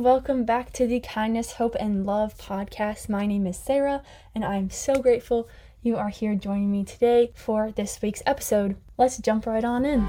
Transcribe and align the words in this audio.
welcome 0.00 0.44
back 0.44 0.72
to 0.72 0.86
the 0.86 0.98
Kindness, 0.98 1.52
Hope, 1.52 1.76
and 1.78 2.06
Love 2.06 2.34
podcast. 2.38 3.10
My 3.10 3.26
name 3.26 3.46
is 3.46 3.58
Sara, 3.58 4.02
and 4.34 4.42
I'm 4.42 4.70
so 4.70 4.94
grateful 4.94 5.46
you 5.82 5.98
are 5.98 6.08
here 6.08 6.34
joining 6.34 6.72
me 6.72 6.84
today 6.84 7.32
for 7.34 7.70
this 7.70 8.00
week's 8.00 8.22
episode. 8.24 8.76
Let's 8.96 9.18
jump 9.18 9.44
right 9.44 9.62
on 9.62 9.84
in. 9.84 10.00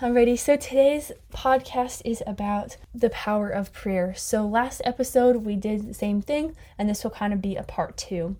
Alrighty, 0.00 0.38
so 0.38 0.54
today's 0.54 1.10
podcast 1.32 2.02
is 2.04 2.22
about 2.24 2.76
the 2.94 3.10
power 3.10 3.48
of 3.48 3.72
prayer. 3.72 4.14
So, 4.14 4.46
last 4.46 4.80
episode 4.84 5.38
we 5.38 5.56
did 5.56 5.88
the 5.88 5.94
same 5.94 6.22
thing, 6.22 6.54
and 6.78 6.88
this 6.88 7.02
will 7.02 7.10
kind 7.10 7.32
of 7.32 7.42
be 7.42 7.56
a 7.56 7.64
part 7.64 7.96
two. 7.96 8.36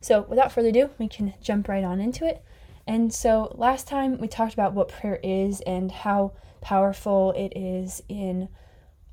So, 0.00 0.20
without 0.20 0.52
further 0.52 0.68
ado, 0.68 0.90
we 0.98 1.08
can 1.08 1.34
jump 1.42 1.66
right 1.66 1.82
on 1.82 2.00
into 2.00 2.24
it. 2.24 2.44
And 2.86 3.12
so, 3.12 3.52
last 3.56 3.88
time 3.88 4.18
we 4.18 4.28
talked 4.28 4.54
about 4.54 4.74
what 4.74 4.88
prayer 4.88 5.18
is 5.22 5.60
and 5.62 5.90
how 5.90 6.32
powerful 6.60 7.32
it 7.32 7.52
is 7.56 8.02
in 8.08 8.48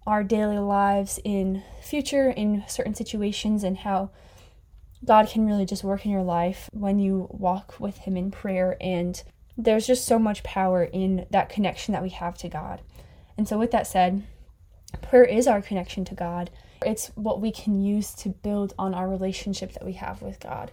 our 0.05 0.23
daily 0.23 0.59
lives, 0.59 1.19
in 1.23 1.63
future, 1.81 2.29
in 2.29 2.63
certain 2.67 2.93
situations, 2.93 3.63
and 3.63 3.77
how 3.77 4.11
God 5.03 5.27
can 5.27 5.45
really 5.45 5.65
just 5.65 5.83
work 5.83 6.05
in 6.05 6.11
your 6.11 6.23
life 6.23 6.69
when 6.71 6.99
you 6.99 7.27
walk 7.31 7.79
with 7.79 7.97
Him 7.99 8.15
in 8.15 8.29
prayer. 8.29 8.77
And 8.79 9.21
there's 9.57 9.87
just 9.87 10.05
so 10.05 10.19
much 10.19 10.43
power 10.43 10.83
in 10.83 11.25
that 11.31 11.49
connection 11.49 11.93
that 11.93 12.03
we 12.03 12.09
have 12.09 12.37
to 12.39 12.49
God. 12.49 12.81
And 13.37 13.47
so, 13.47 13.57
with 13.57 13.71
that 13.71 13.87
said, 13.87 14.23
prayer 15.01 15.23
is 15.25 15.47
our 15.47 15.61
connection 15.61 16.05
to 16.05 16.15
God. 16.15 16.51
It's 16.85 17.07
what 17.15 17.41
we 17.41 17.51
can 17.51 17.81
use 17.81 18.13
to 18.15 18.29
build 18.29 18.73
on 18.77 18.93
our 18.93 19.09
relationship 19.09 19.73
that 19.73 19.85
we 19.85 19.93
have 19.93 20.21
with 20.21 20.39
God. 20.39 20.71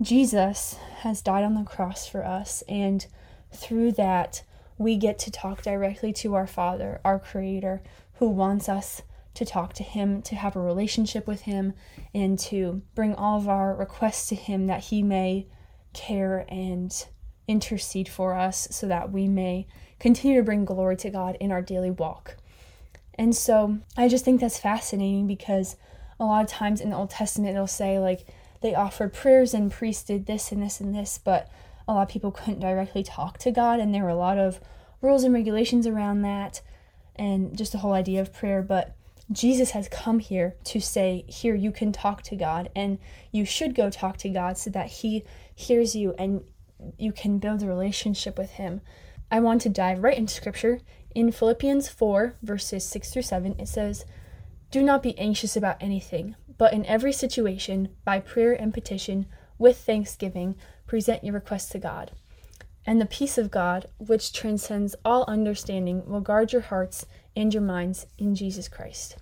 Jesus 0.00 0.74
has 1.00 1.22
died 1.22 1.44
on 1.44 1.54
the 1.54 1.62
cross 1.62 2.06
for 2.06 2.24
us, 2.24 2.62
and 2.68 3.06
through 3.52 3.92
that, 3.92 4.42
we 4.78 4.96
get 4.96 5.18
to 5.20 5.30
talk 5.30 5.62
directly 5.62 6.12
to 6.14 6.34
our 6.34 6.46
Father, 6.46 7.00
our 7.04 7.18
Creator, 7.18 7.82
who 8.14 8.28
wants 8.28 8.68
us 8.68 9.02
to 9.34 9.44
talk 9.44 9.72
to 9.74 9.82
Him, 9.82 10.22
to 10.22 10.34
have 10.34 10.56
a 10.56 10.60
relationship 10.60 11.26
with 11.26 11.42
Him, 11.42 11.74
and 12.14 12.38
to 12.38 12.82
bring 12.94 13.14
all 13.14 13.38
of 13.38 13.48
our 13.48 13.74
requests 13.74 14.28
to 14.28 14.34
Him 14.34 14.66
that 14.66 14.84
He 14.84 15.02
may 15.02 15.46
care 15.92 16.46
and 16.48 17.06
intercede 17.46 18.08
for 18.08 18.34
us 18.34 18.68
so 18.70 18.86
that 18.86 19.12
we 19.12 19.28
may 19.28 19.66
continue 19.98 20.38
to 20.38 20.44
bring 20.44 20.64
glory 20.64 20.96
to 20.96 21.10
God 21.10 21.36
in 21.40 21.52
our 21.52 21.62
daily 21.62 21.90
walk. 21.90 22.36
And 23.14 23.36
so 23.36 23.78
I 23.96 24.08
just 24.08 24.24
think 24.24 24.40
that's 24.40 24.58
fascinating 24.58 25.26
because 25.26 25.76
a 26.18 26.24
lot 26.24 26.44
of 26.44 26.50
times 26.50 26.80
in 26.80 26.90
the 26.90 26.96
Old 26.96 27.10
Testament 27.10 27.54
it'll 27.54 27.66
say 27.66 27.98
like 27.98 28.26
they 28.62 28.74
offered 28.74 29.12
prayers 29.12 29.54
and 29.54 29.70
priests 29.70 30.04
did 30.04 30.26
this 30.26 30.52
and 30.52 30.62
this 30.62 30.80
and 30.80 30.94
this, 30.94 31.18
but 31.18 31.50
a 31.86 31.92
lot 31.92 32.02
of 32.02 32.08
people 32.08 32.30
couldn't 32.30 32.60
directly 32.60 33.02
talk 33.02 33.38
to 33.38 33.50
God, 33.50 33.80
and 33.80 33.94
there 33.94 34.04
were 34.04 34.08
a 34.08 34.14
lot 34.14 34.38
of 34.38 34.60
rules 35.00 35.24
and 35.24 35.34
regulations 35.34 35.86
around 35.86 36.22
that, 36.22 36.62
and 37.16 37.56
just 37.56 37.72
the 37.72 37.78
whole 37.78 37.92
idea 37.92 38.20
of 38.20 38.32
prayer. 38.32 38.62
But 38.62 38.96
Jesus 39.30 39.70
has 39.70 39.88
come 39.88 40.18
here 40.18 40.56
to 40.64 40.80
say, 40.80 41.24
Here, 41.28 41.54
you 41.54 41.72
can 41.72 41.92
talk 41.92 42.22
to 42.22 42.36
God, 42.36 42.70
and 42.74 42.98
you 43.30 43.44
should 43.44 43.74
go 43.74 43.90
talk 43.90 44.16
to 44.18 44.28
God 44.28 44.58
so 44.58 44.70
that 44.70 44.88
He 44.88 45.24
hears 45.54 45.94
you 45.94 46.14
and 46.18 46.42
you 46.98 47.12
can 47.12 47.38
build 47.38 47.62
a 47.62 47.66
relationship 47.66 48.38
with 48.38 48.52
Him. 48.52 48.80
I 49.30 49.40
want 49.40 49.62
to 49.62 49.68
dive 49.68 50.02
right 50.02 50.16
into 50.16 50.34
scripture. 50.34 50.80
In 51.14 51.32
Philippians 51.32 51.88
4, 51.88 52.36
verses 52.42 52.84
6 52.84 53.10
through 53.10 53.22
7, 53.22 53.56
it 53.58 53.68
says, 53.68 54.04
Do 54.70 54.82
not 54.82 55.02
be 55.02 55.16
anxious 55.18 55.56
about 55.56 55.76
anything, 55.80 56.34
but 56.62 56.72
in 56.72 56.86
every 56.86 57.12
situation, 57.12 57.88
by 58.04 58.20
prayer 58.20 58.52
and 58.52 58.72
petition, 58.72 59.26
with 59.58 59.78
thanksgiving, 59.78 60.54
present 60.86 61.24
your 61.24 61.34
requests 61.34 61.70
to 61.70 61.78
God. 61.80 62.12
And 62.86 63.00
the 63.00 63.04
peace 63.04 63.36
of 63.36 63.50
God, 63.50 63.86
which 63.98 64.32
transcends 64.32 64.94
all 65.04 65.24
understanding, 65.26 66.06
will 66.06 66.20
guard 66.20 66.52
your 66.52 66.62
hearts 66.62 67.04
and 67.34 67.52
your 67.52 67.64
minds 67.64 68.06
in 68.16 68.36
Jesus 68.36 68.68
Christ. 68.68 69.16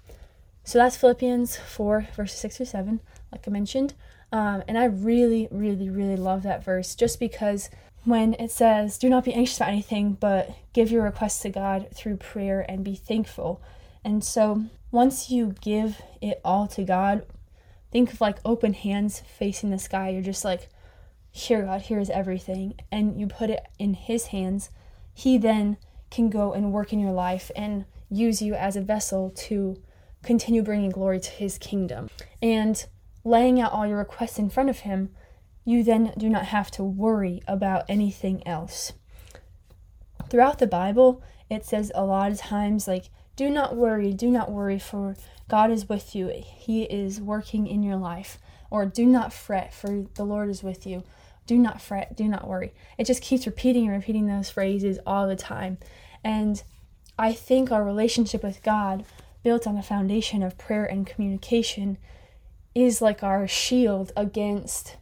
So 0.64 0.78
that's 0.78 0.98
Philippians 0.98 1.56
4, 1.56 2.08
verses 2.14 2.38
6 2.40 2.58
through 2.58 2.66
7, 2.66 3.00
like 3.32 3.48
I 3.48 3.50
mentioned. 3.50 3.94
Um, 4.30 4.62
and 4.68 4.76
I 4.76 4.84
really, 4.84 5.48
really, 5.50 5.88
really 5.88 6.16
love 6.16 6.42
that 6.42 6.62
verse 6.62 6.94
just 6.94 7.18
because 7.18 7.70
when 8.04 8.34
it 8.34 8.50
says, 8.50 8.98
Do 8.98 9.08
not 9.08 9.24
be 9.24 9.32
anxious 9.32 9.56
about 9.56 9.70
anything, 9.70 10.12
but 10.12 10.54
give 10.74 10.92
your 10.92 11.04
requests 11.04 11.40
to 11.40 11.48
God 11.48 11.88
through 11.94 12.18
prayer 12.18 12.66
and 12.68 12.84
be 12.84 12.96
thankful. 12.96 13.62
And 14.04 14.22
so 14.22 14.66
once 14.90 15.30
you 15.30 15.54
give 15.60 16.00
it 16.20 16.40
all 16.44 16.66
to 16.68 16.84
God, 16.84 17.26
think 17.90 18.12
of 18.12 18.20
like 18.20 18.38
open 18.44 18.74
hands 18.74 19.20
facing 19.20 19.70
the 19.70 19.78
sky. 19.78 20.10
You're 20.10 20.22
just 20.22 20.44
like, 20.44 20.68
here, 21.30 21.62
God, 21.62 21.82
here's 21.82 22.10
everything. 22.10 22.74
And 22.90 23.18
you 23.20 23.26
put 23.26 23.50
it 23.50 23.64
in 23.78 23.94
His 23.94 24.26
hands. 24.26 24.70
He 25.14 25.38
then 25.38 25.76
can 26.10 26.28
go 26.28 26.52
and 26.52 26.72
work 26.72 26.92
in 26.92 26.98
your 26.98 27.12
life 27.12 27.50
and 27.54 27.84
use 28.08 28.42
you 28.42 28.54
as 28.54 28.74
a 28.74 28.80
vessel 28.80 29.30
to 29.30 29.80
continue 30.22 30.62
bringing 30.62 30.90
glory 30.90 31.20
to 31.20 31.30
His 31.30 31.56
kingdom. 31.58 32.08
And 32.42 32.84
laying 33.22 33.60
out 33.60 33.72
all 33.72 33.86
your 33.86 33.98
requests 33.98 34.38
in 34.38 34.50
front 34.50 34.70
of 34.70 34.80
Him, 34.80 35.10
you 35.64 35.84
then 35.84 36.12
do 36.18 36.28
not 36.28 36.46
have 36.46 36.70
to 36.72 36.82
worry 36.82 37.42
about 37.46 37.84
anything 37.88 38.44
else. 38.46 38.92
Throughout 40.28 40.58
the 40.58 40.66
Bible, 40.66 41.22
it 41.48 41.64
says 41.64 41.92
a 41.94 42.04
lot 42.04 42.32
of 42.32 42.38
times, 42.38 42.88
like, 42.88 43.06
do 43.40 43.48
not 43.48 43.74
worry, 43.74 44.12
do 44.12 44.30
not 44.30 44.50
worry, 44.50 44.78
for 44.78 45.16
God 45.48 45.70
is 45.70 45.88
with 45.88 46.14
you. 46.14 46.28
He 46.44 46.82
is 46.82 47.22
working 47.22 47.66
in 47.66 47.82
your 47.82 47.96
life. 47.96 48.36
Or 48.68 48.84
do 48.84 49.06
not 49.06 49.32
fret, 49.32 49.72
for 49.72 50.04
the 50.14 50.24
Lord 50.24 50.50
is 50.50 50.62
with 50.62 50.86
you. 50.86 51.04
Do 51.46 51.56
not 51.56 51.80
fret, 51.80 52.14
do 52.14 52.28
not 52.28 52.46
worry. 52.46 52.74
It 52.98 53.06
just 53.06 53.22
keeps 53.22 53.46
repeating 53.46 53.86
and 53.86 53.94
repeating 53.94 54.26
those 54.26 54.50
phrases 54.50 54.98
all 55.06 55.26
the 55.26 55.36
time. 55.36 55.78
And 56.22 56.62
I 57.18 57.32
think 57.32 57.72
our 57.72 57.82
relationship 57.82 58.42
with 58.42 58.62
God, 58.62 59.06
built 59.42 59.66
on 59.66 59.78
a 59.78 59.82
foundation 59.82 60.42
of 60.42 60.58
prayer 60.58 60.84
and 60.84 61.06
communication, 61.06 61.96
is 62.74 63.00
like 63.00 63.22
our 63.22 63.48
shield 63.48 64.12
against 64.18 64.98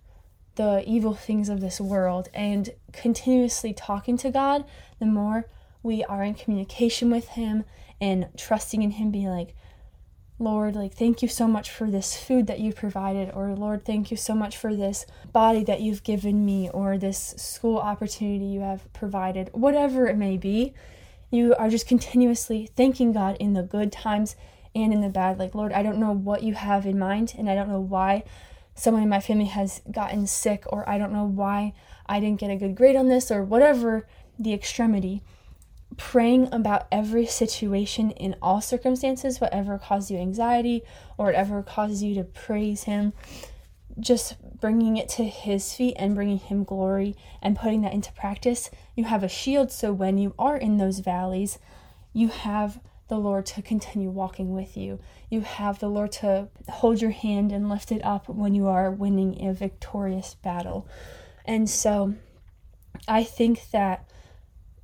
the 0.54 0.84
evil 0.86 1.14
things 1.14 1.48
of 1.48 1.60
this 1.60 1.80
world. 1.80 2.28
And 2.32 2.70
continuously 2.92 3.72
talking 3.72 4.16
to 4.18 4.30
God, 4.30 4.64
the 5.00 5.06
more 5.06 5.48
we 5.82 6.04
are 6.04 6.22
in 6.22 6.34
communication 6.34 7.10
with 7.10 7.28
Him 7.28 7.64
and 8.00 8.28
trusting 8.36 8.82
in 8.82 8.92
Him, 8.92 9.10
being 9.10 9.28
like, 9.28 9.54
Lord, 10.40 10.76
like, 10.76 10.94
thank 10.94 11.20
you 11.20 11.26
so 11.26 11.48
much 11.48 11.68
for 11.68 11.90
this 11.90 12.16
food 12.16 12.46
that 12.46 12.60
you 12.60 12.72
provided, 12.72 13.32
or 13.34 13.52
Lord, 13.54 13.84
thank 13.84 14.10
you 14.12 14.16
so 14.16 14.34
much 14.34 14.56
for 14.56 14.74
this 14.74 15.04
body 15.32 15.64
that 15.64 15.80
you've 15.80 16.04
given 16.04 16.44
me, 16.44 16.70
or 16.70 16.96
this 16.96 17.34
school 17.36 17.78
opportunity 17.78 18.44
you 18.44 18.60
have 18.60 18.92
provided, 18.92 19.50
whatever 19.52 20.06
it 20.06 20.16
may 20.16 20.36
be. 20.36 20.74
You 21.30 21.54
are 21.56 21.68
just 21.68 21.88
continuously 21.88 22.70
thanking 22.76 23.12
God 23.12 23.36
in 23.40 23.54
the 23.54 23.64
good 23.64 23.90
times 23.90 24.36
and 24.74 24.92
in 24.92 25.00
the 25.00 25.08
bad. 25.08 25.38
Like, 25.38 25.56
Lord, 25.56 25.72
I 25.72 25.82
don't 25.82 25.98
know 25.98 26.12
what 26.12 26.44
you 26.44 26.54
have 26.54 26.86
in 26.86 26.98
mind, 26.98 27.34
and 27.36 27.50
I 27.50 27.56
don't 27.56 27.68
know 27.68 27.80
why 27.80 28.22
someone 28.74 29.02
in 29.02 29.08
my 29.08 29.20
family 29.20 29.46
has 29.46 29.82
gotten 29.90 30.28
sick, 30.28 30.62
or 30.68 30.88
I 30.88 30.98
don't 30.98 31.12
know 31.12 31.26
why 31.26 31.74
I 32.06 32.20
didn't 32.20 32.38
get 32.38 32.52
a 32.52 32.56
good 32.56 32.76
grade 32.76 32.94
on 32.94 33.08
this, 33.08 33.30
or 33.32 33.42
whatever 33.42 34.06
the 34.38 34.54
extremity 34.54 35.24
praying 35.96 36.48
about 36.52 36.86
every 36.92 37.26
situation 37.26 38.10
in 38.12 38.36
all 38.42 38.60
circumstances, 38.60 39.40
whatever 39.40 39.78
causes 39.78 40.10
you 40.10 40.18
anxiety 40.18 40.82
or 41.16 41.26
whatever 41.26 41.62
causes 41.62 42.02
you 42.02 42.14
to 42.14 42.24
praise 42.24 42.84
Him, 42.84 43.12
just 43.98 44.36
bringing 44.60 44.96
it 44.96 45.08
to 45.10 45.24
His 45.24 45.72
feet 45.72 45.96
and 45.98 46.14
bringing 46.14 46.38
Him 46.38 46.62
glory 46.64 47.16
and 47.42 47.56
putting 47.56 47.82
that 47.82 47.94
into 47.94 48.12
practice. 48.12 48.70
You 48.94 49.04
have 49.04 49.24
a 49.24 49.28
shield, 49.28 49.72
so 49.72 49.92
when 49.92 50.18
you 50.18 50.34
are 50.38 50.56
in 50.56 50.76
those 50.76 50.98
valleys, 51.00 51.58
you 52.12 52.28
have 52.28 52.80
the 53.08 53.18
Lord 53.18 53.46
to 53.46 53.62
continue 53.62 54.10
walking 54.10 54.54
with 54.54 54.76
you. 54.76 55.00
You 55.30 55.40
have 55.40 55.78
the 55.78 55.88
Lord 55.88 56.12
to 56.12 56.48
hold 56.68 57.00
your 57.00 57.10
hand 57.10 57.52
and 57.52 57.68
lift 57.68 57.90
it 57.90 58.04
up 58.04 58.28
when 58.28 58.54
you 58.54 58.66
are 58.66 58.90
winning 58.90 59.46
a 59.46 59.54
victorious 59.54 60.34
battle. 60.34 60.86
And 61.44 61.68
so 61.68 62.14
I 63.06 63.24
think 63.24 63.70
that 63.70 64.08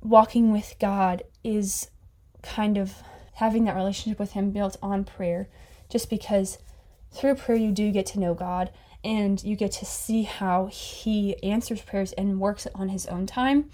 walking 0.05 0.51
with 0.51 0.75
God 0.79 1.23
is 1.43 1.89
kind 2.41 2.77
of 2.77 2.93
having 3.33 3.65
that 3.65 3.75
relationship 3.75 4.19
with 4.19 4.31
Him 4.31 4.51
built 4.51 4.77
on 4.81 5.03
prayer, 5.03 5.49
just 5.89 6.09
because 6.09 6.57
through 7.11 7.35
prayer 7.35 7.57
you 7.57 7.71
do 7.71 7.91
get 7.91 8.05
to 8.07 8.19
know 8.19 8.33
God 8.33 8.71
and 9.03 9.43
you 9.43 9.55
get 9.55 9.71
to 9.73 9.85
see 9.85 10.23
how 10.23 10.67
He 10.67 11.41
answers 11.43 11.81
prayers 11.81 12.13
and 12.13 12.39
works 12.39 12.67
on 12.75 12.89
His 12.89 13.05
own 13.07 13.25
time. 13.25 13.69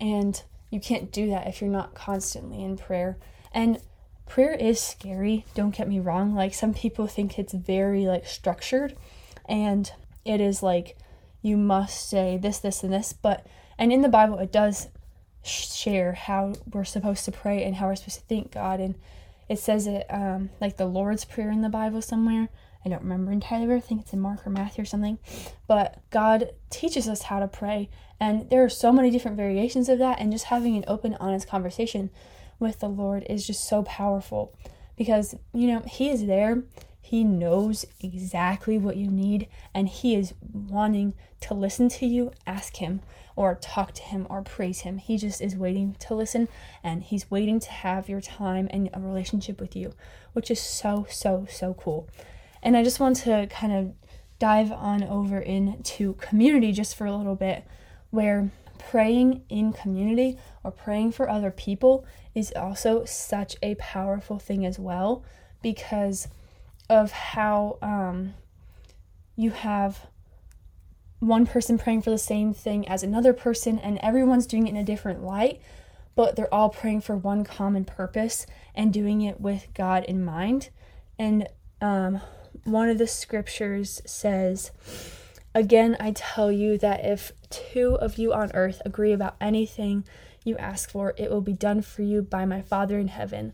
And 0.00 0.42
you 0.70 0.80
can't 0.80 1.10
do 1.10 1.28
that 1.30 1.46
if 1.46 1.60
you're 1.60 1.70
not 1.70 1.94
constantly 1.94 2.62
in 2.62 2.76
prayer. 2.76 3.18
And 3.52 3.80
prayer 4.26 4.52
is 4.52 4.80
scary, 4.80 5.44
don't 5.54 5.76
get 5.76 5.88
me 5.88 5.98
wrong. 5.98 6.34
Like 6.34 6.54
some 6.54 6.72
people 6.72 7.06
think 7.06 7.38
it's 7.38 7.52
very 7.52 8.06
like 8.06 8.26
structured 8.26 8.96
and 9.48 9.90
it 10.24 10.40
is 10.40 10.62
like 10.62 10.96
you 11.42 11.56
must 11.56 12.08
say 12.08 12.36
this, 12.36 12.58
this, 12.58 12.82
and 12.84 12.92
this, 12.92 13.12
but 13.12 13.46
and 13.78 13.92
in 13.92 14.02
the 14.02 14.08
Bible 14.08 14.38
it 14.38 14.52
does 14.52 14.88
share 15.42 16.12
how 16.12 16.54
we're 16.72 16.84
supposed 16.84 17.24
to 17.24 17.32
pray 17.32 17.64
and 17.64 17.76
how 17.76 17.88
we're 17.88 17.96
supposed 17.96 18.20
to 18.20 18.26
thank 18.26 18.52
God. 18.52 18.80
And 18.80 18.94
it 19.48 19.58
says 19.58 19.86
it 19.86 20.06
um, 20.10 20.50
like 20.60 20.76
the 20.76 20.86
Lord's 20.86 21.24
Prayer 21.24 21.50
in 21.50 21.62
the 21.62 21.68
Bible 21.68 22.02
somewhere. 22.02 22.48
I 22.84 22.88
don't 22.88 23.02
remember 23.02 23.30
entirely. 23.30 23.74
I 23.74 23.80
think 23.80 24.00
it's 24.00 24.12
in 24.12 24.20
Mark 24.20 24.46
or 24.46 24.50
Matthew 24.50 24.82
or 24.82 24.86
something. 24.86 25.18
But 25.66 26.00
God 26.10 26.52
teaches 26.70 27.08
us 27.08 27.22
how 27.22 27.40
to 27.40 27.48
pray. 27.48 27.90
And 28.18 28.48
there 28.48 28.64
are 28.64 28.70
so 28.70 28.92
many 28.92 29.10
different 29.10 29.36
variations 29.36 29.88
of 29.88 29.98
that. 29.98 30.18
And 30.18 30.32
just 30.32 30.46
having 30.46 30.76
an 30.76 30.84
open, 30.86 31.16
honest 31.20 31.48
conversation 31.48 32.10
with 32.58 32.80
the 32.80 32.88
Lord 32.88 33.26
is 33.28 33.46
just 33.46 33.68
so 33.68 33.82
powerful 33.82 34.56
because, 34.96 35.34
you 35.52 35.66
know, 35.66 35.80
He 35.80 36.10
is 36.10 36.26
there. 36.26 36.62
He 37.00 37.24
knows 37.24 37.84
exactly 38.00 38.78
what 38.78 38.96
you 38.96 39.10
need 39.10 39.48
and 39.74 39.88
He 39.88 40.14
is 40.14 40.34
wanting 40.42 41.14
to 41.40 41.54
listen 41.54 41.88
to 41.90 42.06
you. 42.06 42.32
Ask 42.46 42.76
Him 42.76 43.00
or 43.36 43.54
talk 43.54 43.92
to 43.94 44.02
Him 44.02 44.26
or 44.30 44.42
praise 44.42 44.80
Him. 44.80 44.98
He 44.98 45.16
just 45.16 45.40
is 45.40 45.56
waiting 45.56 45.96
to 46.00 46.14
listen 46.14 46.48
and 46.84 47.02
He's 47.02 47.30
waiting 47.30 47.58
to 47.60 47.70
have 47.70 48.08
your 48.08 48.20
time 48.20 48.68
and 48.70 48.90
a 48.92 49.00
relationship 49.00 49.60
with 49.60 49.74
you, 49.74 49.92
which 50.32 50.50
is 50.50 50.60
so, 50.60 51.06
so, 51.10 51.46
so 51.50 51.74
cool. 51.74 52.08
And 52.62 52.76
I 52.76 52.84
just 52.84 53.00
want 53.00 53.16
to 53.18 53.46
kind 53.48 53.72
of 53.72 53.94
dive 54.38 54.72
on 54.72 55.02
over 55.02 55.38
into 55.38 56.14
community 56.14 56.72
just 56.72 56.96
for 56.96 57.06
a 57.06 57.16
little 57.16 57.36
bit, 57.36 57.64
where 58.10 58.50
praying 58.78 59.42
in 59.48 59.72
community 59.72 60.38
or 60.64 60.70
praying 60.70 61.12
for 61.12 61.28
other 61.28 61.50
people 61.50 62.04
is 62.34 62.52
also 62.56 63.04
such 63.04 63.56
a 63.62 63.74
powerful 63.76 64.38
thing 64.38 64.64
as 64.64 64.78
well 64.78 65.22
because 65.62 66.28
of 66.90 67.12
how 67.12 67.78
um, 67.80 68.34
you 69.36 69.50
have 69.50 70.06
one 71.20 71.46
person 71.46 71.78
praying 71.78 72.02
for 72.02 72.10
the 72.10 72.18
same 72.18 72.52
thing 72.52 72.86
as 72.88 73.02
another 73.02 73.32
person 73.32 73.78
and 73.78 73.98
everyone's 74.02 74.46
doing 74.46 74.66
it 74.66 74.70
in 74.70 74.76
a 74.76 74.84
different 74.84 75.22
light 75.22 75.60
but 76.14 76.36
they're 76.36 76.52
all 76.52 76.68
praying 76.68 77.00
for 77.00 77.16
one 77.16 77.44
common 77.44 77.84
purpose 77.84 78.46
and 78.74 78.92
doing 78.92 79.22
it 79.22 79.40
with 79.40 79.68
god 79.74 80.04
in 80.04 80.24
mind 80.24 80.70
and 81.18 81.46
um, 81.80 82.20
one 82.64 82.88
of 82.88 82.98
the 82.98 83.06
scriptures 83.06 84.02
says 84.04 84.70
Again, 85.54 85.96
I 85.98 86.12
tell 86.12 86.52
you 86.52 86.78
that 86.78 87.04
if 87.04 87.32
two 87.48 87.96
of 87.96 88.18
you 88.18 88.32
on 88.32 88.52
earth 88.54 88.80
agree 88.84 89.12
about 89.12 89.34
anything 89.40 90.04
you 90.44 90.56
ask 90.58 90.90
for, 90.90 91.12
it 91.16 91.28
will 91.28 91.40
be 91.40 91.52
done 91.52 91.82
for 91.82 92.02
you 92.02 92.22
by 92.22 92.44
my 92.44 92.62
Father 92.62 92.98
in 92.98 93.08
heaven. 93.08 93.52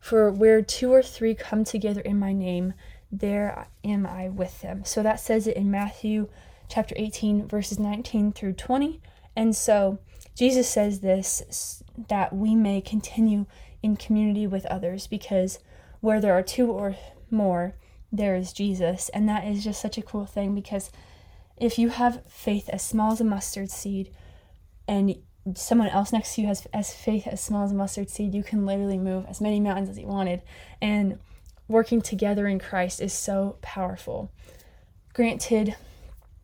For 0.00 0.32
where 0.32 0.62
two 0.62 0.92
or 0.92 1.02
three 1.02 1.34
come 1.34 1.62
together 1.64 2.00
in 2.00 2.18
my 2.18 2.32
name, 2.32 2.74
there 3.12 3.68
am 3.84 4.06
I 4.06 4.28
with 4.28 4.60
them. 4.62 4.84
So 4.84 5.02
that 5.02 5.20
says 5.20 5.46
it 5.46 5.56
in 5.56 5.70
Matthew 5.70 6.28
chapter 6.68 6.94
18, 6.96 7.46
verses 7.46 7.78
19 7.78 8.32
through 8.32 8.54
20. 8.54 9.00
And 9.36 9.54
so 9.54 9.98
Jesus 10.34 10.68
says 10.68 11.00
this 11.00 11.82
that 12.08 12.34
we 12.34 12.54
may 12.54 12.80
continue 12.80 13.46
in 13.82 13.96
community 13.96 14.46
with 14.46 14.66
others 14.66 15.06
because 15.06 15.58
where 16.00 16.20
there 16.20 16.32
are 16.32 16.42
two 16.42 16.70
or 16.70 16.96
more, 17.30 17.74
there 18.10 18.34
is 18.34 18.52
Jesus. 18.52 19.10
And 19.10 19.28
that 19.28 19.46
is 19.46 19.62
just 19.62 19.80
such 19.80 19.98
a 19.98 20.02
cool 20.02 20.26
thing 20.26 20.54
because 20.54 20.90
if 21.56 21.78
you 21.78 21.90
have 21.90 22.24
faith 22.26 22.68
as 22.70 22.82
small 22.82 23.12
as 23.12 23.20
a 23.20 23.24
mustard 23.24 23.70
seed 23.70 24.10
and 24.88 25.14
someone 25.54 25.88
else 25.88 26.12
next 26.12 26.34
to 26.34 26.42
you 26.42 26.46
has 26.46 26.66
as 26.72 26.92
faith 26.92 27.26
as 27.26 27.40
small 27.40 27.64
as 27.64 27.72
a 27.72 27.74
mustard 27.74 28.10
seed, 28.10 28.34
you 28.34 28.42
can 28.42 28.66
literally 28.66 28.98
move 28.98 29.24
as 29.28 29.40
many 29.40 29.60
mountains 29.60 29.88
as 29.88 29.98
you 29.98 30.06
wanted. 30.06 30.42
And 30.80 31.18
working 31.68 32.02
together 32.02 32.46
in 32.46 32.58
Christ 32.58 33.00
is 33.00 33.12
so 33.12 33.56
powerful. 33.62 34.30
Granted, 35.12 35.76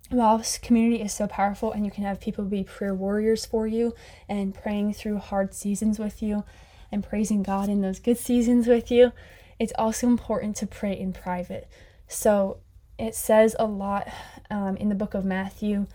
while 0.08 0.42
community 0.62 1.02
is 1.02 1.12
so 1.12 1.26
powerful 1.26 1.72
and 1.72 1.84
you 1.84 1.90
can 1.90 2.04
have 2.04 2.20
people 2.20 2.44
be 2.44 2.62
prayer 2.62 2.94
warriors 2.94 3.44
for 3.44 3.66
you 3.66 3.94
and 4.28 4.54
praying 4.54 4.94
through 4.94 5.18
hard 5.18 5.52
seasons 5.52 5.98
with 5.98 6.22
you 6.22 6.44
and 6.92 7.02
praising 7.02 7.42
God 7.42 7.68
in 7.68 7.80
those 7.80 7.98
good 7.98 8.16
seasons 8.16 8.68
with 8.68 8.90
you, 8.90 9.12
it's 9.58 9.72
also 9.76 10.06
important 10.06 10.56
to 10.56 10.66
pray 10.66 10.96
in 10.96 11.12
private. 11.12 11.68
So 12.06 12.58
it 12.98 13.14
says 13.14 13.56
a 13.58 13.66
lot 13.66 14.08
um, 14.48 14.76
in 14.76 14.88
the 14.88 14.94
book 14.94 15.14
of 15.14 15.24
Matthew 15.24 15.86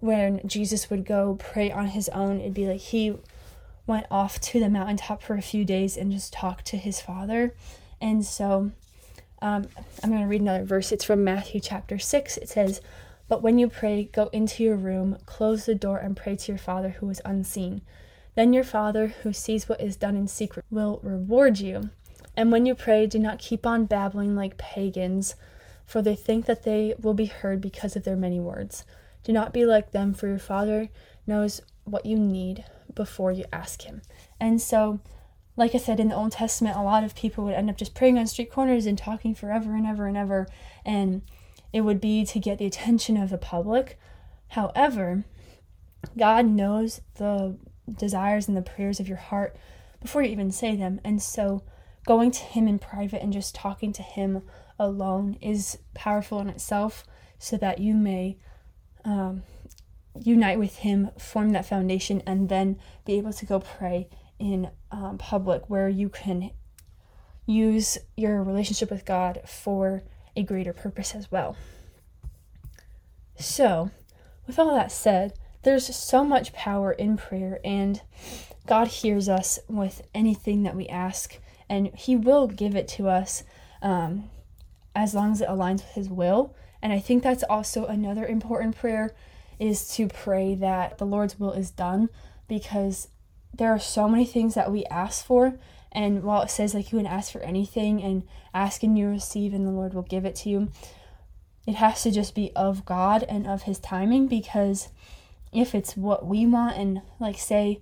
when 0.00 0.40
Jesus 0.46 0.90
would 0.90 1.04
go 1.04 1.36
pray 1.38 1.70
on 1.70 1.88
his 1.88 2.08
own. 2.10 2.40
It'd 2.40 2.54
be 2.54 2.66
like 2.66 2.80
he 2.80 3.16
went 3.86 4.06
off 4.10 4.40
to 4.40 4.60
the 4.60 4.68
mountaintop 4.68 5.22
for 5.22 5.34
a 5.34 5.42
few 5.42 5.64
days 5.64 5.96
and 5.96 6.12
just 6.12 6.32
talked 6.32 6.66
to 6.66 6.76
his 6.76 7.00
father. 7.00 7.54
And 8.00 8.24
so 8.24 8.72
um, 9.42 9.68
I'm 10.02 10.10
going 10.10 10.22
to 10.22 10.28
read 10.28 10.40
another 10.40 10.64
verse. 10.64 10.92
It's 10.92 11.04
from 11.04 11.24
Matthew 11.24 11.60
chapter 11.60 11.98
6. 11.98 12.36
It 12.38 12.48
says, 12.48 12.80
But 13.28 13.42
when 13.42 13.58
you 13.58 13.68
pray, 13.68 14.04
go 14.12 14.28
into 14.32 14.62
your 14.62 14.76
room, 14.76 15.18
close 15.26 15.66
the 15.66 15.74
door, 15.74 15.98
and 15.98 16.16
pray 16.16 16.36
to 16.36 16.52
your 16.52 16.58
Father 16.58 16.90
who 16.90 17.10
is 17.10 17.22
unseen. 17.24 17.82
Then 18.34 18.52
your 18.52 18.64
Father, 18.64 19.08
who 19.08 19.32
sees 19.32 19.68
what 19.68 19.80
is 19.80 19.96
done 19.96 20.16
in 20.16 20.28
secret, 20.28 20.64
will 20.70 21.00
reward 21.02 21.58
you. 21.58 21.90
And 22.36 22.52
when 22.52 22.64
you 22.64 22.74
pray, 22.74 23.06
do 23.06 23.18
not 23.18 23.38
keep 23.38 23.66
on 23.66 23.86
babbling 23.86 24.36
like 24.36 24.56
pagans 24.56 25.34
for 25.90 26.02
they 26.02 26.14
think 26.14 26.46
that 26.46 26.62
they 26.62 26.94
will 27.02 27.14
be 27.14 27.26
heard 27.26 27.60
because 27.60 27.96
of 27.96 28.04
their 28.04 28.14
many 28.14 28.38
words. 28.38 28.84
Do 29.24 29.32
not 29.32 29.52
be 29.52 29.66
like 29.66 29.92
them, 29.92 30.14
for 30.14 30.28
your 30.28 30.38
Father 30.38 30.88
knows 31.26 31.60
what 31.84 32.06
you 32.06 32.18
need 32.18 32.64
before 32.94 33.32
you 33.32 33.44
ask 33.52 33.82
Him. 33.82 34.02
And 34.38 34.60
so, 34.60 35.00
like 35.56 35.74
I 35.74 35.78
said, 35.78 36.00
in 36.00 36.08
the 36.08 36.16
Old 36.16 36.32
Testament, 36.32 36.76
a 36.76 36.82
lot 36.82 37.04
of 37.04 37.14
people 37.14 37.44
would 37.44 37.54
end 37.54 37.70
up 37.70 37.76
just 37.76 37.94
praying 37.94 38.18
on 38.18 38.26
street 38.26 38.50
corners 38.50 38.86
and 38.86 38.96
talking 38.96 39.34
forever 39.34 39.74
and 39.74 39.86
ever 39.86 40.06
and 40.06 40.16
ever, 40.16 40.46
and 40.84 41.22
it 41.72 41.82
would 41.82 42.00
be 42.00 42.24
to 42.24 42.38
get 42.38 42.58
the 42.58 42.66
attention 42.66 43.16
of 43.16 43.30
the 43.30 43.38
public. 43.38 43.98
However, 44.48 45.24
God 46.16 46.46
knows 46.46 47.00
the 47.16 47.56
desires 47.98 48.48
and 48.48 48.56
the 48.56 48.62
prayers 48.62 49.00
of 49.00 49.08
your 49.08 49.18
heart 49.18 49.56
before 50.00 50.22
you 50.22 50.30
even 50.30 50.50
say 50.50 50.74
them. 50.76 51.00
And 51.04 51.22
so, 51.22 51.62
going 52.06 52.30
to 52.30 52.42
Him 52.42 52.66
in 52.66 52.78
private 52.78 53.22
and 53.22 53.32
just 53.32 53.54
talking 53.54 53.92
to 53.92 54.02
Him 54.02 54.42
alone 54.78 55.36
is 55.40 55.78
powerful 55.94 56.40
in 56.40 56.48
itself 56.48 57.04
so 57.38 57.56
that 57.58 57.78
you 57.78 57.94
may 57.94 58.38
um, 59.04 59.42
unite 60.20 60.58
with 60.58 60.76
him 60.76 61.10
form 61.18 61.50
that 61.50 61.66
foundation 61.66 62.22
and 62.26 62.48
then 62.48 62.78
be 63.04 63.14
able 63.14 63.32
to 63.32 63.46
go 63.46 63.60
pray 63.60 64.08
in 64.38 64.70
um, 64.90 65.18
public 65.18 65.68
where 65.68 65.88
you 65.88 66.08
can 66.08 66.50
use 67.46 67.98
your 68.16 68.42
relationship 68.42 68.90
with 68.90 69.04
god 69.04 69.40
for 69.46 70.02
a 70.36 70.42
greater 70.42 70.72
purpose 70.72 71.14
as 71.14 71.30
well 71.30 71.56
so 73.38 73.90
with 74.46 74.58
all 74.58 74.74
that 74.74 74.92
said 74.92 75.32
there's 75.62 75.94
so 75.94 76.24
much 76.24 76.52
power 76.52 76.92
in 76.92 77.16
prayer 77.16 77.60
and 77.64 78.02
god 78.66 78.88
hears 78.88 79.28
us 79.28 79.58
with 79.68 80.02
anything 80.14 80.62
that 80.62 80.76
we 80.76 80.86
ask 80.88 81.38
and 81.70 81.86
he 81.96 82.16
will 82.16 82.48
give 82.48 82.74
it 82.74 82.88
to 82.88 83.08
us 83.08 83.44
um, 83.80 84.28
as 84.94 85.14
long 85.14 85.32
as 85.32 85.40
it 85.40 85.48
aligns 85.48 85.82
with 85.84 85.92
his 85.92 86.08
will. 86.08 86.54
And 86.82 86.92
I 86.92 86.98
think 86.98 87.22
that's 87.22 87.42
also 87.44 87.86
another 87.86 88.26
important 88.26 88.76
prayer 88.76 89.14
is 89.58 89.94
to 89.96 90.08
pray 90.08 90.54
that 90.54 90.98
the 90.98 91.04
Lord's 91.04 91.38
will 91.38 91.52
is 91.52 91.70
done 91.70 92.08
because 92.48 93.08
there 93.52 93.70
are 93.70 93.78
so 93.78 94.08
many 94.08 94.24
things 94.24 94.54
that 94.54 94.72
we 94.72 94.84
ask 94.86 95.24
for. 95.24 95.58
And 95.92 96.22
while 96.22 96.42
it 96.42 96.50
says 96.50 96.74
like 96.74 96.92
you 96.92 96.98
can 96.98 97.06
ask 97.06 97.32
for 97.32 97.40
anything 97.40 98.02
and 98.02 98.22
ask 98.54 98.82
and 98.82 98.96
you 98.96 99.08
receive 99.08 99.52
and 99.52 99.66
the 99.66 99.72
Lord 99.72 99.92
will 99.92 100.02
give 100.02 100.24
it 100.24 100.34
to 100.36 100.48
you, 100.48 100.70
it 101.66 101.74
has 101.74 102.02
to 102.04 102.10
just 102.10 102.34
be 102.34 102.52
of 102.56 102.84
God 102.84 103.24
and 103.24 103.46
of 103.46 103.62
his 103.62 103.78
timing 103.78 104.26
because 104.26 104.88
if 105.52 105.74
it's 105.74 105.96
what 105.96 106.24
we 106.24 106.46
want 106.46 106.76
and 106.76 107.02
like 107.18 107.38
say 107.38 107.80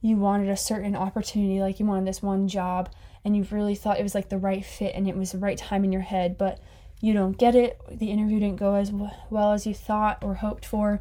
you 0.00 0.16
wanted 0.16 0.48
a 0.48 0.56
certain 0.56 0.96
opportunity 0.96 1.60
like 1.60 1.78
you 1.78 1.86
wanted 1.86 2.06
this 2.06 2.22
one 2.22 2.48
job 2.48 2.90
and 3.24 3.36
you 3.36 3.46
really 3.50 3.74
thought 3.74 4.00
it 4.00 4.02
was 4.02 4.14
like 4.14 4.28
the 4.28 4.38
right 4.38 4.64
fit 4.64 4.94
and 4.94 5.08
it 5.08 5.16
was 5.16 5.32
the 5.32 5.38
right 5.38 5.58
time 5.58 5.84
in 5.84 5.92
your 5.92 6.02
head, 6.02 6.36
but 6.36 6.58
you 7.02 7.12
don't 7.12 7.36
get 7.36 7.54
it, 7.54 7.78
the 7.90 8.10
interview 8.10 8.38
didn't 8.38 8.60
go 8.60 8.76
as 8.76 8.92
well 8.92 9.52
as 9.52 9.66
you 9.66 9.74
thought 9.74 10.22
or 10.22 10.34
hoped 10.34 10.64
for, 10.64 11.00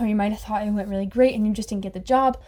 or 0.00 0.06
you 0.06 0.14
might 0.14 0.30
have 0.30 0.40
thought 0.40 0.66
it 0.66 0.70
went 0.70 0.88
really 0.88 1.04
great 1.04 1.34
and 1.34 1.46
you 1.46 1.52
just 1.52 1.68
didn't 1.68 1.82
get 1.82 1.92
the 1.92 2.00
job, 2.00 2.40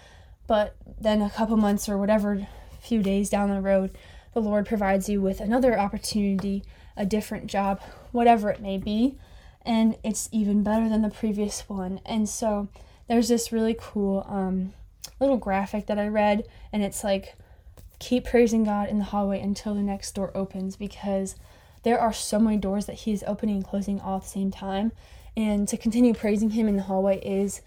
but 0.47 0.77
then 1.01 1.21
a 1.21 1.29
couple 1.29 1.57
months 1.57 1.89
or 1.89 1.99
whatever, 1.99 2.47
few 2.81 3.03
days 3.03 3.29
down 3.29 3.51
the 3.51 3.61
road, 3.61 3.91
the 4.33 4.41
Lord 4.41 4.65
provides 4.65 5.09
you 5.09 5.21
with 5.21 5.41
another 5.41 5.79
opportunity, 5.79 6.63
a 6.97 7.05
different 7.05 7.49
job, 7.49 7.81
whatever 8.13 8.49
it 8.49 8.61
may 8.61 8.79
be, 8.79 9.19
and 9.63 9.97
it's 10.05 10.29
even 10.31 10.63
better 10.63 10.89
than 10.89 11.03
the 11.03 11.11
previous 11.11 11.69
one. 11.69 12.01
And 12.07 12.29
so 12.29 12.69
there's 13.09 13.29
this 13.29 13.51
really 13.51 13.77
cool 13.79 14.25
um, 14.29 14.73
little 15.19 15.37
graphic 15.37 15.87
that 15.87 15.99
I 15.99 16.07
read, 16.07 16.47
and 16.73 16.85
it's 16.85 17.03
like 17.03 17.35
keep 17.99 18.27
praising 18.27 18.63
God 18.63 18.89
in 18.89 18.99
the 18.99 19.05
hallway 19.05 19.41
until 19.41 19.75
the 19.75 19.81
next 19.81 20.15
door 20.15 20.31
opens 20.35 20.77
because 20.77 21.35
there 21.85 22.01
are 22.01 22.13
so 22.13 22.39
many 22.39 22.57
doors 22.57 22.87
that 22.87 22.97
He 22.97 23.13
is 23.13 23.25
opening 23.27 23.57
and 23.57 23.65
closing 23.65 24.01
all 24.01 24.17
at 24.17 24.23
the 24.23 24.29
same 24.29 24.51
time. 24.51 24.93
And 25.37 25.69
to 25.69 25.77
continue 25.77 26.15
praising 26.15 26.51
Him 26.51 26.67
in 26.67 26.77
the 26.77 26.83
hallway 26.83 27.21
is 27.21 27.61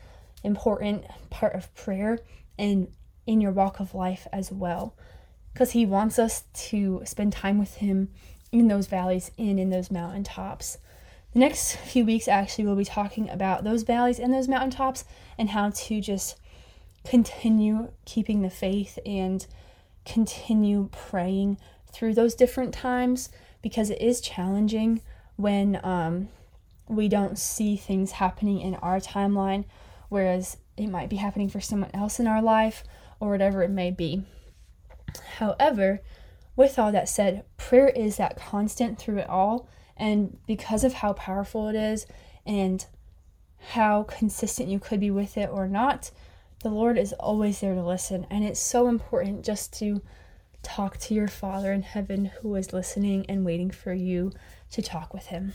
important 0.43 1.05
part 1.29 1.53
of 1.53 1.73
prayer 1.75 2.19
and 2.57 2.87
in 3.25 3.41
your 3.41 3.51
walk 3.51 3.79
of 3.79 3.93
life 3.93 4.27
as 4.33 4.51
well. 4.51 4.95
Because 5.53 5.71
He 5.71 5.85
wants 5.85 6.19
us 6.19 6.43
to 6.69 7.01
spend 7.05 7.33
time 7.33 7.59
with 7.59 7.75
Him 7.75 8.09
in 8.51 8.67
those 8.67 8.87
valleys 8.87 9.31
and 9.37 9.59
in 9.59 9.69
those 9.69 9.91
mountaintops. 9.91 10.79
The 11.33 11.39
next 11.39 11.75
few 11.75 12.05
weeks, 12.05 12.27
actually, 12.27 12.65
we'll 12.65 12.75
be 12.75 12.85
talking 12.85 13.29
about 13.29 13.63
those 13.63 13.83
valleys 13.83 14.19
and 14.19 14.33
those 14.33 14.47
mountaintops 14.47 15.05
and 15.37 15.49
how 15.49 15.69
to 15.69 16.01
just 16.01 16.39
continue 17.05 17.91
keeping 18.05 18.41
the 18.41 18.49
faith 18.49 18.97
and 19.05 19.45
continue 20.05 20.89
praying 20.91 21.57
through 21.91 22.13
those 22.13 22.33
different 22.33 22.73
times 22.73 23.29
because 23.67 23.89
it 23.89 24.01
is 24.01 24.21
challenging 24.21 25.01
when 25.35 25.77
um, 25.83 26.29
we 26.87 27.09
don't 27.09 27.37
see 27.37 27.75
things 27.75 28.11
happening 28.11 28.61
in 28.61 28.75
our 28.75 28.97
timeline, 28.97 29.65
whereas 30.07 30.55
it 30.77 30.87
might 30.87 31.09
be 31.09 31.17
happening 31.17 31.49
for 31.49 31.59
someone 31.59 31.91
else 31.93 32.17
in 32.17 32.27
our 32.27 32.41
life 32.41 32.85
or 33.19 33.29
whatever 33.29 33.63
it 33.63 33.69
may 33.69 33.91
be. 33.91 34.23
However, 35.39 36.01
with 36.55 36.79
all 36.79 36.93
that 36.93 37.09
said, 37.09 37.43
prayer 37.57 37.89
is 37.89 38.15
that 38.15 38.37
constant 38.37 38.99
through 38.99 39.17
it 39.17 39.29
all. 39.29 39.67
And 39.97 40.37
because 40.47 40.85
of 40.85 40.93
how 40.93 41.11
powerful 41.11 41.67
it 41.67 41.75
is 41.75 42.07
and 42.45 42.85
how 43.73 44.03
consistent 44.03 44.69
you 44.69 44.79
could 44.79 45.01
be 45.01 45.11
with 45.11 45.35
it 45.35 45.49
or 45.51 45.67
not, 45.67 46.09
the 46.63 46.69
Lord 46.69 46.97
is 46.97 47.11
always 47.11 47.59
there 47.59 47.75
to 47.75 47.83
listen. 47.83 48.27
And 48.29 48.45
it's 48.45 48.61
so 48.61 48.87
important 48.87 49.43
just 49.43 49.77
to 49.79 50.01
talk 50.63 50.97
to 50.97 51.13
your 51.13 51.27
Father 51.27 51.71
in 51.71 51.81
heaven 51.81 52.25
who 52.41 52.55
is 52.55 52.73
listening 52.73 53.25
and 53.27 53.45
waiting 53.45 53.71
for 53.71 53.93
you 53.93 54.31
to 54.71 54.81
talk 54.81 55.13
with 55.13 55.27
Him. 55.27 55.53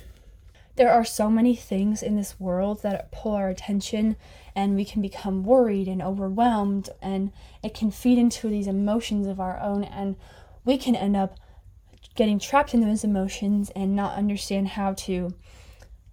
There 0.77 0.91
are 0.91 1.05
so 1.05 1.29
many 1.29 1.55
things 1.55 2.03
in 2.03 2.17
this 2.17 2.41
world 2.41 2.83
that 2.83 3.13
pull 3.13 3.33
our 3.33 3.51
attention, 3.51 4.17
and 4.57 4.75
we 4.75 4.87
can 4.87 5.03
become 5.03 5.45
worried 5.45 5.87
and 5.87 6.01
overwhelmed, 6.01 6.89
and 7.03 7.31
it 7.63 7.75
can 7.75 7.91
feed 7.91 8.17
into 8.19 8.49
these 8.49 8.67
emotions 8.67 9.27
of 9.27 9.39
our 9.39 9.61
own, 9.61 9.85
and 9.85 10.17
we 10.65 10.79
can 10.79 10.97
end 10.97 11.17
up 11.17 11.39
getting 12.15 12.39
trapped 12.39 12.73
in 12.73 12.81
those 12.81 13.05
emotions 13.05 13.71
and 13.77 13.95
not 13.95 14.17
understand 14.17 14.69
how 14.69 14.95
to 14.95 15.35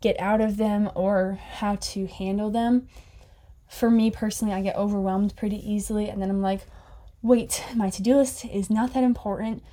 get 0.01 0.19
out 0.19 0.41
of 0.41 0.57
them 0.57 0.89
or 0.93 1.39
how 1.53 1.75
to 1.75 2.07
handle 2.07 2.49
them. 2.49 2.87
For 3.69 3.89
me 3.89 4.11
personally, 4.11 4.53
I 4.53 4.61
get 4.61 4.75
overwhelmed 4.75 5.35
pretty 5.35 5.57
easily, 5.57 6.09
and 6.09 6.21
then 6.21 6.29
I'm 6.29 6.41
like, 6.41 6.61
wait, 7.21 7.63
my 7.75 7.89
to 7.89 8.01
do 8.01 8.15
list 8.15 8.45
is 8.45 8.69
not 8.69 8.93
that 8.93 9.03
important. 9.03 9.63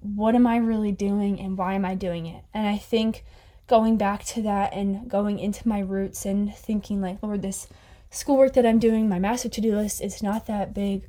What 0.00 0.34
am 0.34 0.46
I 0.46 0.56
really 0.56 0.92
doing 0.92 1.38
and 1.38 1.56
why 1.56 1.74
am 1.74 1.84
I 1.84 1.94
doing 1.94 2.26
it? 2.26 2.44
And 2.52 2.66
I 2.66 2.78
think 2.78 3.24
going 3.66 3.96
back 3.96 4.24
to 4.24 4.42
that 4.42 4.72
and 4.72 5.08
going 5.08 5.38
into 5.38 5.68
my 5.68 5.80
roots 5.80 6.24
and 6.24 6.54
thinking, 6.54 7.00
like, 7.00 7.22
Lord, 7.22 7.42
this 7.42 7.68
schoolwork 8.10 8.54
that 8.54 8.66
I'm 8.66 8.78
doing, 8.78 9.08
my 9.08 9.18
master 9.18 9.48
to 9.48 9.60
do 9.60 9.76
list, 9.76 10.00
is 10.00 10.22
not 10.22 10.46
that 10.46 10.74
big 10.74 11.04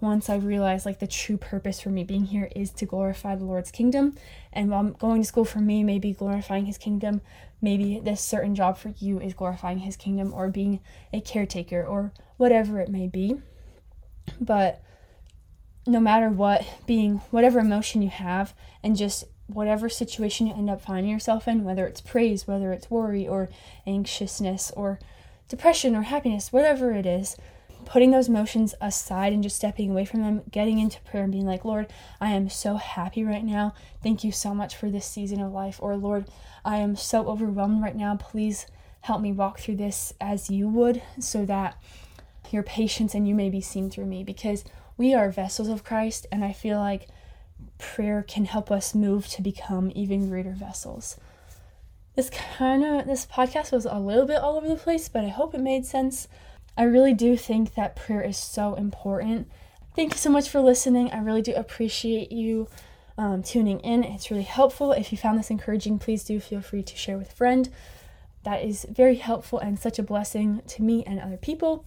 once 0.00 0.30
I 0.30 0.36
realized 0.36 0.86
like 0.86 1.00
the 1.00 1.06
true 1.06 1.36
purpose 1.36 1.80
for 1.80 1.90
me 1.90 2.04
being 2.04 2.26
here 2.26 2.48
is 2.54 2.70
to 2.72 2.86
glorify 2.86 3.34
the 3.34 3.44
Lord's 3.44 3.70
kingdom. 3.70 4.16
And 4.52 4.70
while 4.70 4.80
I'm 4.80 4.92
going 4.92 5.22
to 5.22 5.28
school 5.28 5.44
for 5.44 5.58
me 5.58 5.82
may 5.82 5.98
be 5.98 6.12
glorifying 6.12 6.66
his 6.66 6.78
kingdom, 6.78 7.20
maybe 7.60 8.00
this 8.00 8.20
certain 8.20 8.54
job 8.54 8.78
for 8.78 8.94
you 8.98 9.18
is 9.18 9.34
glorifying 9.34 9.80
his 9.80 9.96
kingdom 9.96 10.32
or 10.32 10.48
being 10.48 10.80
a 11.12 11.20
caretaker 11.20 11.84
or 11.84 12.12
whatever 12.36 12.80
it 12.80 12.88
may 12.88 13.08
be. 13.08 13.36
But 14.40 14.82
no 15.88 16.00
matter 16.00 16.28
what, 16.28 16.64
being 16.86 17.16
whatever 17.30 17.58
emotion 17.58 18.02
you 18.02 18.10
have 18.10 18.54
and 18.82 18.96
just 18.96 19.24
whatever 19.46 19.88
situation 19.88 20.46
you 20.46 20.54
end 20.54 20.68
up 20.68 20.80
finding 20.80 21.10
yourself 21.10 21.48
in, 21.48 21.64
whether 21.64 21.86
it's 21.86 22.02
praise, 22.02 22.46
whether 22.46 22.72
it's 22.72 22.90
worry 22.90 23.26
or 23.26 23.48
anxiousness 23.86 24.70
or 24.72 24.98
depression 25.48 25.96
or 25.96 26.02
happiness, 26.02 26.52
whatever 26.52 26.92
it 26.92 27.06
is, 27.06 27.36
putting 27.86 28.10
those 28.10 28.28
emotions 28.28 28.74
aside 28.82 29.32
and 29.32 29.42
just 29.42 29.56
stepping 29.56 29.90
away 29.90 30.04
from 30.04 30.20
them, 30.20 30.42
getting 30.50 30.78
into 30.78 31.00
prayer 31.00 31.22
and 31.22 31.32
being 31.32 31.46
like, 31.46 31.64
Lord, 31.64 31.86
I 32.20 32.32
am 32.32 32.50
so 32.50 32.76
happy 32.76 33.24
right 33.24 33.44
now. 33.44 33.74
Thank 34.02 34.22
you 34.22 34.30
so 34.30 34.54
much 34.54 34.76
for 34.76 34.90
this 34.90 35.06
season 35.06 35.40
of 35.40 35.52
life. 35.52 35.78
Or, 35.80 35.96
Lord, 35.96 36.26
I 36.66 36.76
am 36.76 36.96
so 36.96 37.26
overwhelmed 37.26 37.82
right 37.82 37.96
now. 37.96 38.16
Please 38.16 38.66
help 39.02 39.22
me 39.22 39.32
walk 39.32 39.58
through 39.58 39.76
this 39.76 40.12
as 40.20 40.50
you 40.50 40.68
would 40.68 41.00
so 41.18 41.46
that 41.46 41.80
your 42.50 42.62
patience 42.62 43.14
and 43.14 43.26
you 43.26 43.34
may 43.34 43.48
be 43.48 43.60
seen 43.60 43.88
through 43.88 44.06
me 44.06 44.22
because 44.22 44.64
we 44.98 45.14
are 45.14 45.30
vessels 45.30 45.68
of 45.68 45.84
Christ. 45.84 46.26
And 46.30 46.44
I 46.44 46.52
feel 46.52 46.78
like 46.78 47.08
prayer 47.78 48.22
can 48.26 48.44
help 48.44 48.70
us 48.70 48.94
move 48.94 49.26
to 49.28 49.42
become 49.42 49.90
even 49.94 50.28
greater 50.28 50.52
vessels. 50.52 51.16
This 52.16 52.30
kind 52.30 52.84
of 52.84 53.06
this 53.06 53.26
podcast 53.26 53.72
was 53.72 53.86
a 53.86 53.98
little 53.98 54.26
bit 54.26 54.40
all 54.42 54.56
over 54.56 54.68
the 54.68 54.74
place, 54.74 55.08
but 55.08 55.24
I 55.24 55.28
hope 55.28 55.54
it 55.54 55.60
made 55.60 55.86
sense. 55.86 56.26
I 56.76 56.82
really 56.82 57.14
do 57.14 57.36
think 57.36 57.74
that 57.74 57.96
prayer 57.96 58.22
is 58.22 58.36
so 58.36 58.74
important. 58.74 59.48
Thank 59.94 60.12
you 60.12 60.18
so 60.18 60.30
much 60.30 60.48
for 60.48 60.60
listening. 60.60 61.10
I 61.10 61.20
really 61.20 61.42
do 61.42 61.54
appreciate 61.54 62.30
you 62.30 62.68
um, 63.16 63.42
tuning 63.42 63.80
in. 63.80 64.04
It's 64.04 64.30
really 64.30 64.44
helpful. 64.44 64.92
If 64.92 65.10
you 65.10 65.18
found 65.18 65.38
this 65.38 65.50
encouraging, 65.50 65.98
please 65.98 66.24
do 66.24 66.38
feel 66.38 66.60
free 66.60 66.82
to 66.82 66.96
share 66.96 67.18
with 67.18 67.32
a 67.32 67.34
friend. 67.34 67.68
That 68.44 68.64
is 68.64 68.86
very 68.88 69.16
helpful 69.16 69.58
and 69.58 69.78
such 69.78 69.98
a 69.98 70.04
blessing 70.04 70.62
to 70.68 70.82
me 70.82 71.04
and 71.04 71.20
other 71.20 71.36
people. 71.36 71.84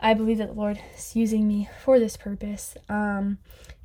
I 0.00 0.14
believe 0.14 0.38
that 0.38 0.48
the 0.48 0.54
Lord 0.54 0.80
is 0.96 1.16
using 1.16 1.48
me 1.48 1.68
for 1.82 1.98
this 1.98 2.16
purpose. 2.16 2.76
Um, 2.88 3.38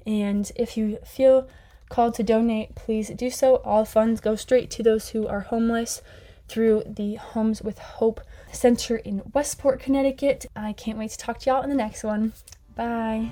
and 0.06 0.52
if 0.56 0.78
you 0.78 0.98
feel 1.06 1.48
called 1.90 2.16
to 2.16 2.24
donate, 2.24 2.76
please 2.76 3.10
do 3.10 3.30
so. 3.30 3.58
All 3.58 3.86
funds 3.86 4.22
go 4.22 4.36
straight 4.36 4.70
to 4.72 4.84
those 4.84 5.10
who 5.10 5.28
are 5.28 5.42
homeless 5.42 6.02
through 6.48 6.84
the 6.86 7.16
Homes 7.16 7.62
with 7.62 7.80
Hope 7.80 8.22
Center 8.52 8.98
in 8.98 9.22
Westport, 9.34 9.80
Connecticut. 9.80 10.46
I 10.56 10.74
can't 10.74 10.98
wait 10.98 11.12
to 11.12 11.18
talk 11.18 11.40
to 11.40 11.50
y'all 11.50 11.64
in 11.64 11.70
the 11.70 11.76
next 11.76 12.04
one. 12.04 12.34
Bye. 12.76 13.32